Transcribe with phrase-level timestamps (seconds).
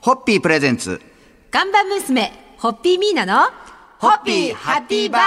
[0.00, 0.98] ホッピープレゼンツ。
[1.50, 3.50] 看板娘、ホッピーミーナの、
[3.98, 5.22] ホッピーハッピーバー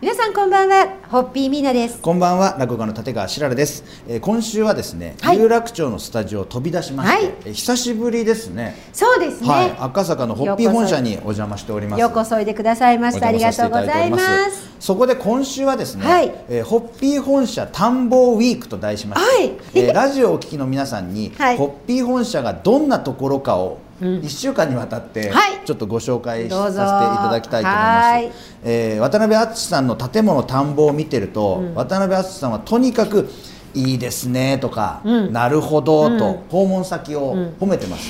[0.00, 1.98] 皆さんこんばんは、ホッピーミーナです。
[2.00, 3.82] こんばんは、落語家の立川しららです。
[4.06, 8.76] えー今週はですね、はい有楽町のスタジオを飛び出しまして、はいえー久しぶりですね。
[8.92, 9.48] そうですね。
[9.48, 12.00] はい、赤坂のホッピー本社にお邪魔しております。
[12.00, 13.26] ようこそおいでくださいました。
[13.26, 14.70] ありがとうございます。
[14.78, 25.60] そこで今週はですね、はいえーホッピー本社探訪ウィークと題しまして、はいえーラジオをお聞きの皆さんに、はいホッピー本社がどんなところかを1週間にわたって、はい。
[25.64, 28.26] ちょっとご紹介させていただきたいと思いはい。
[28.28, 28.56] ます。
[28.64, 33.28] えー渡辺敦さんの建物探訪を見てると、渡辺敦さんはとにかく
[33.74, 38.08] いいですねとか、なるほどと、訪問先を褒めてます。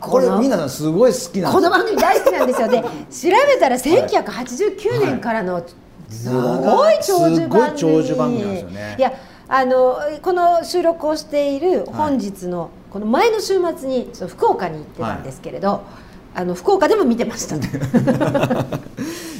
[0.00, 1.70] これ皆さんすごい好きなんこですよ。
[1.70, 2.68] の番組大好きなんですよ。
[2.68, 2.88] で、 調
[3.54, 5.62] べたら1989年からの
[6.08, 7.78] すごい長寿番組。
[7.78, 8.96] 長寿番組なんですよね。
[8.98, 9.12] いや。
[9.48, 15.82] あのこの収録をしている本日の、この前の週末にちょっと福岡に行ってたんですけれど、
[16.34, 17.56] あの福岡でも見てました。
[17.60, 17.60] い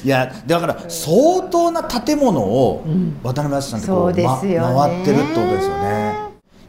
[0.05, 2.85] やだから相当な建物を
[3.23, 4.75] 渡辺篤さんってこそうう、ですよね。
[4.75, 6.15] ま回ってるってことですよね。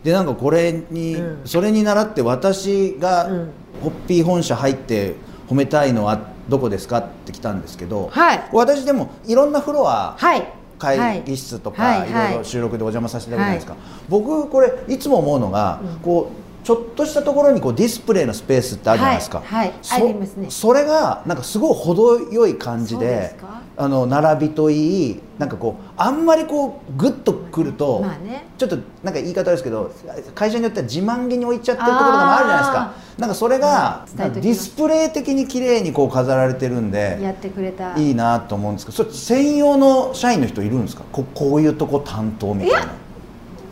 [0.01, 1.41] でなんかこれに、うん。
[1.43, 3.49] それに倣って私がうん。
[3.83, 5.15] ホッピー本社入って
[5.49, 8.43] 褒めたいのはどこですかって来たんですけど、はい。
[8.53, 10.47] 私でもいろんなフロア、はい。
[10.79, 12.09] 会議室とか、はい。
[12.09, 12.13] い。
[12.13, 13.75] ろいろ収録でお邪魔させていただくじゃないですか、
[14.07, 20.47] 僕これいつも思うのが、こうちょっとしたところにこうディスプレイのスペースってあるじゃないですか、はいはいそありますね。
[20.51, 23.37] それがなんかすごい程よい感じで
[23.77, 28.47] あの並びといいなんかこうあんまりこうグッとくると、まあね。
[28.57, 29.93] ちょっとなんか言い方ですけど
[30.35, 32.93] 会社によっては自慢げに置いちゃってるところとかもあるじゃないですか。
[33.17, 34.33] なんかそれが、うん。
[34.33, 37.97] ディスプレイ的に綺麗にこう飾られてるんでやってくれた。
[37.97, 41.03] いいなと思うんですけどそれ専用の社員の人いるんですか？
[41.13, 42.91] ここういうとこ担当みたいな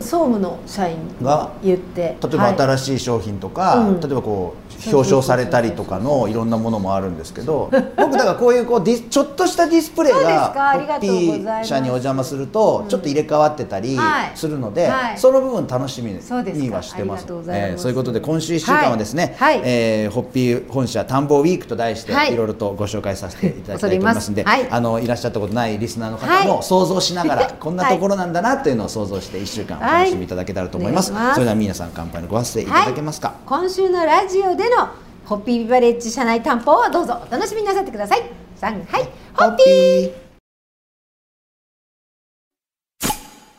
[0.00, 2.56] 総務の社員が言って例えばはい。
[2.56, 4.00] 新しい商品とか、うん。
[4.00, 11.46] 例えばこう表彰されたりとかのいろんなものもあるんですけど僕だからこういうこうディスちょっとしたディスプレイがかありがとうございます。
[11.46, 14.36] ホッピー社にお邪魔するとちょっと入れ替わってたりはい。
[14.36, 15.18] するので、はい。
[15.18, 17.24] その部分楽しみにはしてます。
[17.24, 19.58] ありがとうえーそういうことで今週1週間はですね、はい。
[19.58, 19.68] はい。
[19.68, 22.32] えーホッピー本社探訪ウィークと題して、はい。
[22.32, 26.46] いろいろとご紹介させていただきたいと思いますんで、 あのいらっしゃったことないリスナーの方はい。
[26.46, 34.88] も想像しながら、 こんなところなんだなというのを想像して1週間お楽しみいただけたらと思います,、はいそれでは皆さん乾杯のご発声いただけますか、今週のラジオでの
[35.24, 37.20] ホッピービバレッジ社内担保をどうぞ。
[37.26, 38.22] お楽しみになさってください。
[38.56, 40.06] さんはい、ホッピー。
[40.08, 40.12] ー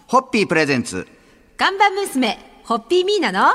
[0.08, 1.06] ホッピープレゼンツ。
[1.58, 3.50] 看板娘、ホッピーミーナの、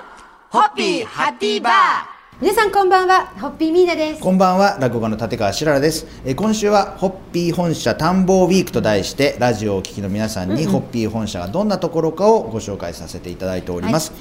[0.51, 2.12] ホッピーハッピーバー
[2.43, 4.21] 皆さんこんばんは、ホッピーミーナです。
[4.21, 14.13] こんばんは落語家の立川しららです、えー今週はホッピー本社探訪ウィークと題してラジオをお聞きの皆さんに、ホッピー本社がどんなところかをご紹介させていただいております、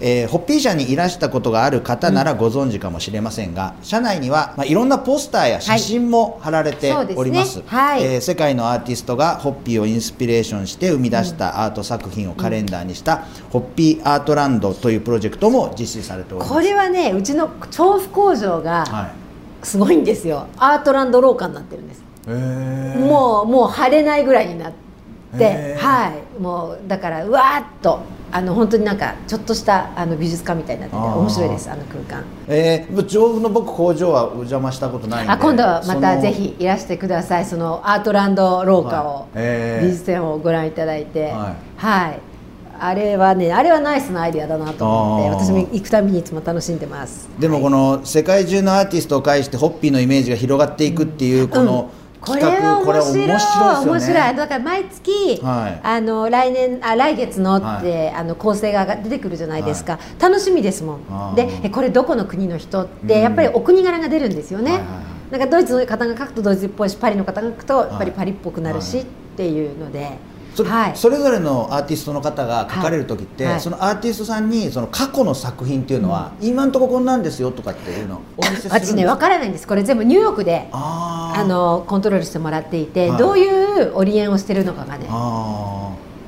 [0.00, 7.20] えーホッピー社にいらしたことがある方ならご存知かもしれませんが、社内には、まあ、いろんなポスターや写真も貼られてそうですね。
[7.20, 8.02] おります,、はい。
[8.02, 16.52] えー世界のアーティストがホッピーをインスピレーションして生み出したアート作品をカレンダーにした、ホッピーアートランドというプロジェクトも実施されております。
[16.52, 19.10] これはね、うちの調布工場がはい。
[19.66, 20.46] すごいんですよ。
[20.58, 22.04] アートランド廊下になってるんです。
[22.26, 24.72] もうもう晴れないぐらいになっ
[25.38, 28.00] て、はい、もうだからうわーっと
[28.34, 32.24] あの本当になんかちょっとしたあの美術館みたいになってて面白いですあの空間。
[32.48, 35.32] えー、丈夫の僕工場はお邪魔したことないんで。
[35.32, 39.28] あ今度はまたぜひいらしてくださいそのアートランド廊下を、はい。
[39.36, 39.86] えー。
[39.86, 41.30] 美術展をご覧いただいて。
[41.30, 42.14] ははい。
[42.14, 42.18] い、
[42.80, 47.28] あれはねあれはナイスなアイデアだなと思って私も行くたびにいつも楽しんでます。
[47.38, 54.36] でもこの世界中のアーティストを介してホッピーのイメージが広がっていくっていうこのこれ企画、はこれ面白い面白い面白い。
[54.36, 55.80] だから毎月、はい。
[55.82, 58.10] あの来年あ来月のって、はい。
[58.10, 60.96] あの構成が出てくるじゃないですか、楽しみですも
[61.32, 61.34] ん。
[61.34, 62.82] でえこれどこの国の人？
[62.82, 64.94] っうんてやっぱりお国柄が出るんですよね、はいはいは
[65.30, 65.32] い。
[65.32, 68.18] なんかドイツの方が書くとドイツっぽいしパリの方が書くとやっぱりはい。
[68.18, 69.06] パリっぽくなるし、はい。
[69.06, 70.18] っていうので、
[70.54, 73.52] それ,、はい、それぞれのアーティストの方が書かれる時って、はい。
[73.54, 73.60] はい。
[73.60, 79.66] そのアーティストさんにその過去の作品っていうのは、今んとここんなんですよとかっていうのをお見せするんです私ね分からないんです。
[79.66, 83.18] これ全部ニューヨークであのコントロールしてもらっていて、はい。
[83.18, 85.06] どういうオリエンをしてるのかがね。
[85.08, 85.73] あ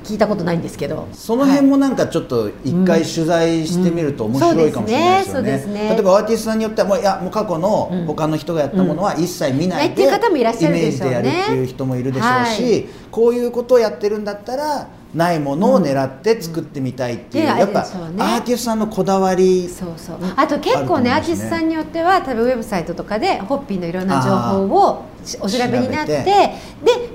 [0.07, 1.09] 聞いたことないんですけど。
[1.11, 5.59] ーその辺もなんかちょっと一回取材してみると面白いかもしれないですよね,、うん。
[5.59, 5.89] そうですねね。
[5.91, 8.07] 例えばアーティストさんによってはもういやもう過去のうん。
[8.07, 9.93] 他の人がやったものは一切見ないで、うん。
[9.93, 11.19] っていう方もいらっしゃるでしょうね。
[11.19, 12.87] イメージでやるっていう人もいるでしょうし、はい。
[13.11, 17.53] こういうことをやってるんだったらないものを狙って作ってみたいっていう、うん。
[17.53, 17.59] うん。
[17.59, 17.87] やっぱ、ね
[18.19, 20.19] アーティストさんのこだわりそうそう。
[20.37, 26.59] あと結構ねアーティストさんによっては多分ウェブサイトとかでホッピーのいろんな情報をしお調べになってで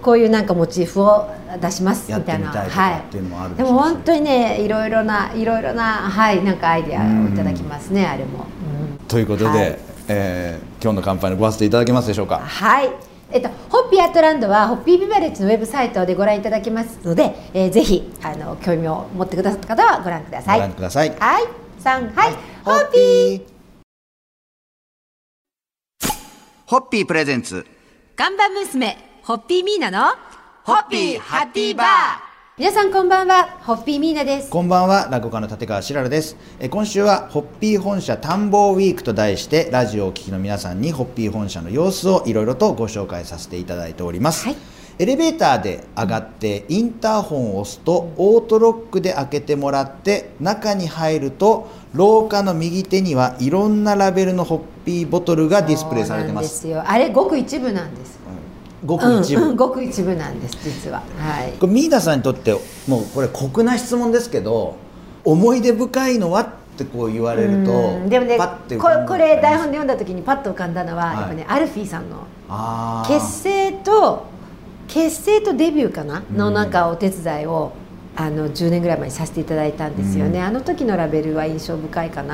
[0.02, 1.30] こういうなんかモチーフを
[1.62, 2.48] 出しますみたいな。
[2.48, 8.46] みたいとかっていうのもあるでも本当にねいろいろないろいろなはいなんかアイデアをいただきますねあれも、
[9.00, 9.08] うん。
[9.08, 9.80] ということで、はい。
[10.08, 12.40] えー今日の乾杯のご発声いただけますでしょうか？
[12.40, 12.90] はい。
[13.32, 13.50] えっと、
[13.92, 20.60] ピーアットランドはホッピービバレッジのウェブサイトでご覧いただけますので、えーぜひあの興味を持ってくださった方はご覧ください。
[20.60, 21.10] ご覧ください。
[21.20, 21.44] はい、
[21.78, 22.34] 三はい、
[22.64, 23.42] ホッピー。
[26.66, 27.66] ホッピープレゼンツ。
[28.16, 30.16] 看板娘ホッピーミーナの
[30.64, 32.31] ホッピーハッピーバー
[32.62, 34.52] 皆さんこんばんは、ホッピーミーナです。
[34.52, 44.56] こんばんは落語家の立川しららですえー今週はホッピー本社探訪ウィークと題してラジオをお聞きの皆さんにホッピー本社の様子をいろいろとご紹介させていただいております、はい
[45.00, 56.68] エレベーターで上がってインターホンを押すとオートロックで開けてもらって中に入ると廊下の右手にはいろんなラベルのホッピーボトルがディスプレイされてます。
[56.78, 58.20] あれごく一部なんです。
[58.86, 61.04] ごく一部、うんうんごく一部なんです実は。
[61.18, 61.54] はい。
[61.60, 62.54] これミーダさんにとって
[62.88, 64.76] もうこれ酷な質問ですけど
[65.24, 68.46] 思い出深いのはってこう言われるとうんでもねこ
[69.08, 71.18] これ台本で読んだ時にパッと浮かんだのは、はい。
[71.18, 72.26] やっぱねアルフィーさんの
[73.08, 74.26] 結成と
[74.88, 76.38] 結成とデビューかな、うん。
[76.38, 77.74] のなんかお手伝いを
[78.16, 80.46] あの10年ぐらい前にさせていただいたんですよね、うん。
[80.46, 82.34] あの時のラベルは印象深いかな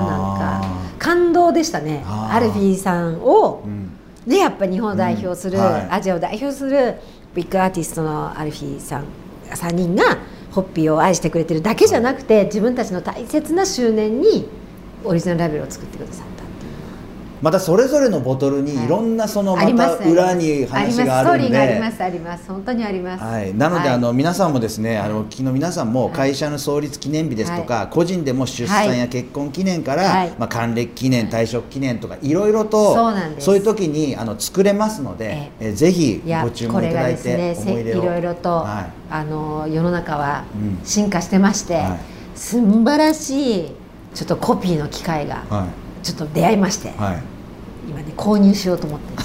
[0.00, 0.78] んか。
[0.98, 3.62] 感動でしたねアルフィーさんを。
[3.64, 3.87] うん
[4.28, 5.88] ねやっぱ日本を代表する、うんはい。
[5.90, 6.96] アジアを代表する
[7.34, 9.04] ビッグアーティストのアルフィーさん
[9.50, 10.18] 3人が
[10.52, 14.48] ホッピーを愛してくれてるだけじゃなくて自分たちの大切な執念に
[15.04, 16.26] オリジナルラベルを作ってください。
[16.26, 16.37] う
[17.42, 18.86] またそれぞれのボトルにはい。
[18.86, 21.48] いろんなそのまた裏に話があるんあります。
[21.48, 22.02] ストーリーがありでます。
[22.02, 22.48] あります。
[22.48, 23.24] 本当にあります。
[23.24, 30.30] はい、なので、はいあの皆さんもですね、あのはい昨日皆さんもはい会社の創立記念日ですとか、は個人でも出産や結婚記念から、はい。
[30.38, 33.46] まあ還暦記念、退職記念とかいろいろとそうなんです。
[33.46, 40.78] そういう時にあの作れますので、えぜひご注文いただいて思いいろいろと、はあの世の中はうん。
[40.84, 41.98] 進化してまして、はい。
[42.34, 43.72] 素晴らしい
[44.14, 45.52] ちょっとコピーの機会がい。
[45.52, 45.66] は
[46.02, 47.22] ちょっと出会いまして、いはい。
[47.88, 49.16] 今ね購入しようと思って。
[49.16, 49.22] る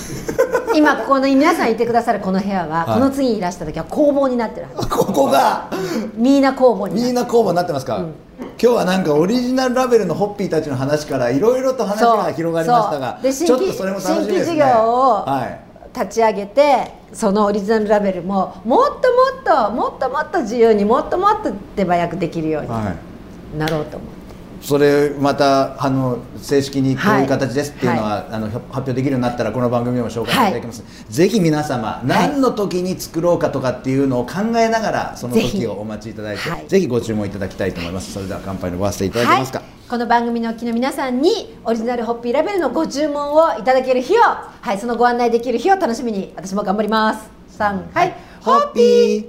[0.76, 3.00] 今ここの皆さんいてくださるこの部屋は、はい。
[3.00, 4.90] この次にいらした時は工房になってるはず。
[4.90, 5.70] ここが
[6.16, 6.96] ミーナ工房に。
[6.96, 8.14] なってるみんな工房になってますか、うん。
[8.62, 14.46] 今日はなんかオリジナルラベルのホッピーたちの話からいろいろと話が広がりましたがで新規ちょっとそれも楽しみですね。
[14.46, 23.54] 新規事業をはい立ち上げてそのオリジナルラベルももっともっともっともっと自由にもっともっと手早くできるようはい。
[23.54, 24.23] になろうと思って、
[24.64, 30.48] それまたあの正式にこういう形ですっていうのは、はあの発表できるようになったらこの番組でも紹介してい。
[30.48, 38.14] ただきます、ぜひ皆様何の時に作ろうかとかっていうのを考えながらその時をお待ちいただいてはいぜひご注文いただきたいと思います。
[38.14, 47.30] それでは乾杯のご発声いただけますか、この番組のお聞きの皆さんにオリジナルホッピーラベルのご注文をいただける日を、はい、そのご案内できる日を楽しみに私も頑張ります。
[47.60, 48.16] 3はい。
[48.42, 49.26] ホッピー。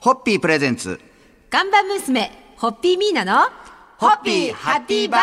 [0.00, 0.98] ホッピープレゼンツ
[1.50, 3.50] 看板娘ホッピーミーナの
[3.98, 5.20] ホッピーハッピーバー。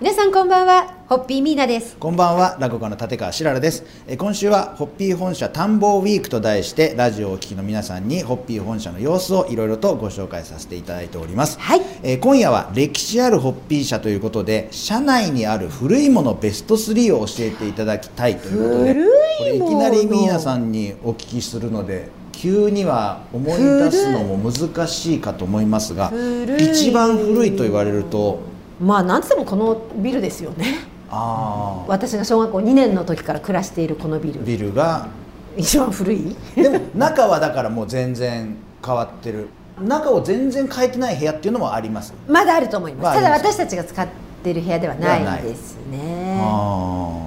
[0.00, 1.96] 皆さんこんばんはホッピーミーナです。
[1.98, 3.84] こんばんは落語家の立川しららです。
[4.08, 11.80] えー今週はホッピー本社探訪ウィークと題してラジオをお聞きの皆さんにホッピー本社の様子をいろいろとご紹介させていただいております、はい。
[12.02, 19.16] えー今夜は歴史あるホッピー社ということで社内にある古いものベスト3を教えていただきたいということで古いもの。
[19.38, 22.08] これいきなりミーナさんにお聞きするので
[22.42, 26.12] 急には思い出すのも難しいかと思いますが
[26.58, 28.40] 一番古いと言われると。
[28.80, 30.80] まあなんつってもこのビルですよね。
[31.08, 34.40] あ私が小学校2年の時から暮らしているこのビル。
[34.40, 35.08] ービルが。
[35.56, 36.34] 一番古い？
[36.56, 39.46] でも中はだからもう全然変わってる。
[39.80, 42.12] 中を全然変えてない部屋っていうのもあります。
[42.26, 44.08] まだあると思います、まあただ私たちが使っ
[44.42, 46.40] ている部屋ではないですね。
[46.42, 47.24] あ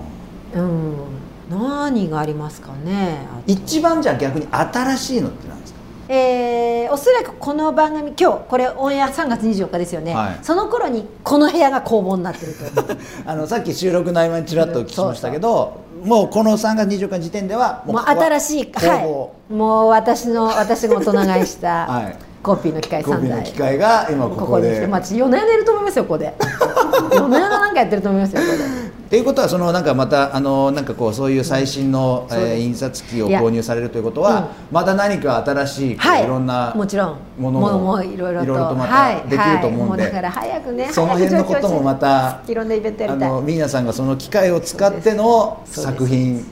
[0.55, 1.14] うん
[1.49, 3.19] 何がありますかね？
[3.47, 5.79] 一番じゃあ逆に新しいのって何ですか？
[6.09, 10.39] えーおそらくこの番組今日これオンエア3月24日ですよね、はい。
[10.43, 12.83] その頃にこの部屋が工房になってると。
[13.25, 19.31] あのさっき収録の合間にちらっとお聞きしましたけどもうこの3月24日時点ではもう新しい、工は房。
[19.49, 22.15] い、もう私の私が大人買いした はい。
[22.43, 23.17] コピーの機械3台。
[23.17, 26.35] コピーの機械が今こここに来こでてまあ4年寝ると思いますよここで。
[26.39, 28.84] 4年なんかやってると思いますよここで
[29.15, 32.51] っていうことはそのなんかまたあのなんかこうそういう最新の、そうです。
[32.51, 36.25] えー印刷機を購入されるということは、また何か新しいはい。
[36.25, 37.17] い、ろんなもちろん。
[37.37, 38.43] ものももいろいろと。
[38.43, 39.21] いろいろとまはい。
[39.21, 43.29] たできると思うんで、はい、もうだから早くねその辺のこともまた いろんなイベントやりたい。
[43.29, 46.45] あのミーナさんがその機械を使っての作品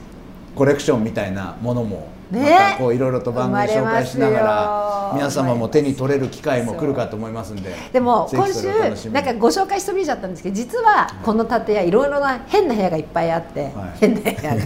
[0.56, 2.08] コレクションみたいなものも
[2.40, 8.68] まねたこういろいろと番組紹介しながら皆様も手に取れる機会も来るかと思いますんででも今週
[9.12, 14.62] なんかご紹介してみちゃったんですけど実はこの建屋いろいろな変な部屋がいっぱいあって、変な部屋が。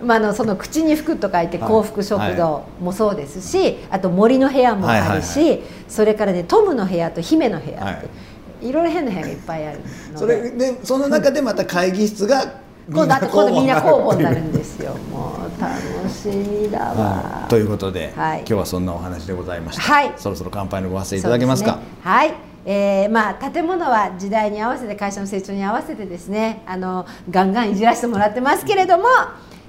[0.04, 1.68] まああのその口に服と書いてはい。
[1.68, 8.68] 幸福食堂もそうですし、あと森の部屋もあるし、はいはいそれからねトムの部屋と姫の部屋って、はい。
[8.68, 9.80] いろいろ変な部屋がいっぱいある
[10.16, 15.74] それでその中でまた会議室が今度あと今度みんな工房工房になるるんですよもう楽
[16.08, 18.38] しみだわ、 はい、ということで、はい。
[18.38, 20.12] 今日はそんなお話でございました、はい。
[20.16, 21.72] そろそろ乾杯のご発声いただけますか？
[21.72, 21.78] ね。
[22.02, 22.32] はい、
[22.64, 29.04] えーまあ建物は時代に合わせて会社の成長に合わせてですねあのガンガンいじらせてもらってますけれども、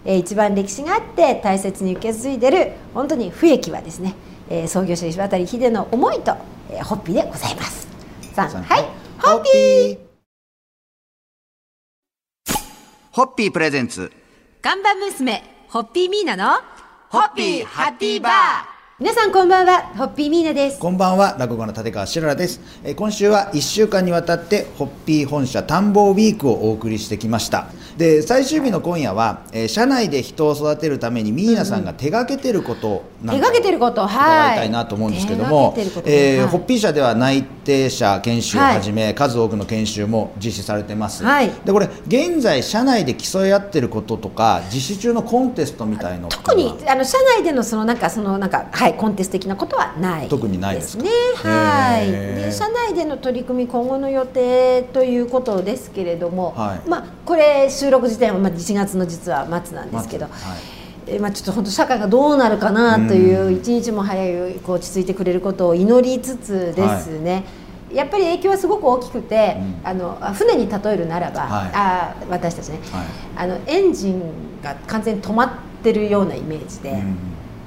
[0.05, 4.15] えー一番歴史があって大切に受け継いでる本当に不益はですね、
[4.49, 6.33] えー創業者石渡秀の思いと、
[6.71, 7.87] えーホッピーでございます。
[8.33, 8.85] さあはい。
[9.21, 10.08] ホッピー
[13.19, 14.13] ホッピープレゼンツ。
[14.61, 16.61] 看板娘ホッピーミーナの
[17.09, 18.31] ホッピーハッピーバー。
[18.97, 20.79] 皆さんこんばんはホッピーミーナです。
[20.79, 22.61] こんばんは落語家の立川しららです。
[22.81, 27.67] えー今週は1週間にわたってホッピー本社探訪ウィークをお送りしてきました。
[27.97, 34.11] で最終日の今夜は、えー社内で人を育てるためにミーナさんが手掛けてることなんか手掛けてることはい。
[34.11, 41.51] 伺いたいなと思うんですけども、はいえーホッピー社では内定者研修をはじめ、数多くの研修も実施されてます、はい。
[41.65, 51.03] でこれ現在社内で競い合ってることとか実施中のコンテストみたいの特にあの社内でのそのなんかそのなんかはいコンテスト的なことはない特にないですか？
[51.03, 52.11] ねはい。
[52.11, 56.89] で社内での取り組み今後の予定ということですけれども、はい。
[56.89, 60.33] まあこれ収録時点はまあ1月の実は末なんですけど、はい。
[60.73, 60.78] えー
[61.19, 63.53] まあ、ちょっと本当社会がどうなるかなといううん。
[63.55, 67.45] 一日も早いこう落ち着いてくれることを祈りつつですね、
[67.91, 69.87] やっぱり影響はすごく大きくて、うん。
[69.87, 71.71] あのあ船に例えるならば、はい。
[71.73, 73.05] あ私たちね、はい。
[73.37, 74.21] あのエンジン
[74.61, 75.49] が完全に止まっ
[75.81, 77.17] てるようなイメージで、うん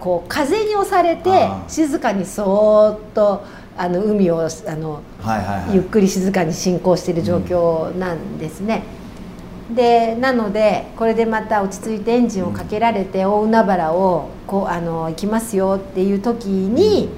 [0.03, 3.45] こう風に押されて静かにそーっと
[3.77, 5.75] あの海をあのはいはいはい。
[5.77, 8.83] ゆっくり静かに進行している状況なんですね。
[9.75, 17.09] でなのでこれでまた落ち着いてエンジンをかけられて大海原をこうあの行きますよっていう時に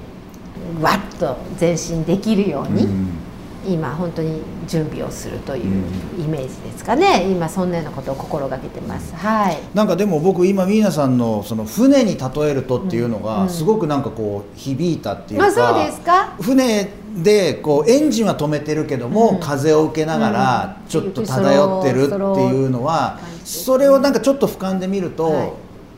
[0.81, 3.24] わっと前進できるように、うん
[3.67, 5.83] 今本当に準備をするという
[6.19, 7.27] イメージですかね。
[7.29, 9.15] 今そんなようなことを心がけてます。
[9.15, 9.57] はい。
[9.73, 13.23] なんかでも僕今ミーナさんのその船に例えるとっていうのうん。
[13.23, 16.35] がすごくなんかこう響いたっていうか、まあそうですか？
[16.41, 19.39] 船でこうエンジンは止めてるけども、うん。
[19.39, 20.89] 風を受けながらうん。
[20.89, 25.51] ちょっと漂ってるっていうのは、それをなんかちょっと俯瞰で見ると、はい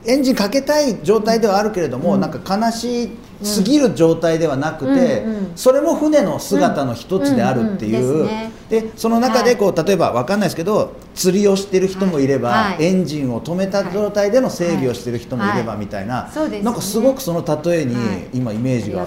[0.08, 2.22] エンジンかけたい状態ではあるけれども、うん。
[2.22, 3.10] なんか悲し
[3.44, 5.52] すぎる状態ではなくて、うんうん。
[5.58, 8.52] それも船の姿の一つであるっていう、ね。
[8.70, 12.28] でその中でこう、例えばわかんないですけど釣りをしてる人もい。
[12.28, 12.74] れば、はい。
[12.76, 15.80] はいエンジンを止めた状態での整備をしてる人もいればはい。
[15.80, 16.64] みたいな、そうですね。
[16.64, 18.30] なんかすごくその例えにはい。
[18.34, 19.06] 今イメージが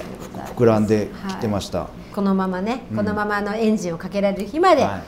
[0.55, 1.89] 膨らんできてました。
[2.15, 2.97] このままね、うん。
[2.99, 4.99] このままあのエンジンをかけられる日まで、は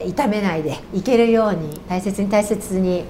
[0.00, 0.10] い。
[0.10, 3.04] 痛めないでいけるように大切に大切に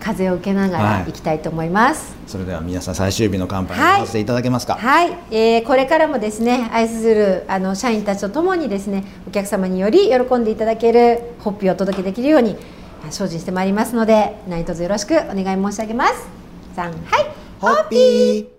[0.00, 2.16] 風を受けながはいらいきたいと思います。
[2.26, 4.74] それでは皆さん最終日の乾杯にはい合わせていただけますか？
[4.74, 12.56] はい、えーこれからもですね愛するあの社員たちとともにですねお客様により喜んでいただけるホッピーをお届けできるように
[13.10, 16.26] 精進してまいりますので何卒よろしくお願い申し上げます。
[16.74, 16.98] さんはい
[17.60, 18.57] ホッピー